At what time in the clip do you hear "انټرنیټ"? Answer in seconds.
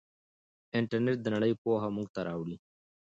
0.77-1.17